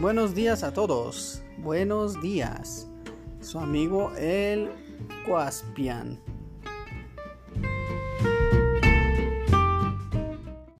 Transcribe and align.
Buenos 0.00 0.34
días 0.34 0.64
a 0.64 0.72
todos. 0.72 1.42
Buenos 1.58 2.22
días. 2.22 2.88
Su 3.42 3.58
amigo 3.58 4.10
el 4.16 4.70
Cuaspian. 5.28 6.18